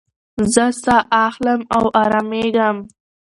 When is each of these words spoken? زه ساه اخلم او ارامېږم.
زه 0.53 0.65
ساه 0.83 1.01
اخلم 1.27 1.59
او 1.75 1.83
ارامېږم. 2.03 2.77